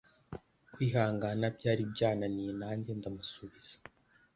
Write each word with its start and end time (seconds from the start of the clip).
kwihangana 0.73 1.45
byari 1.57 1.83
byananiye 1.93 2.51
nanjye 2.61 2.91
ndamusubiza 2.99 3.75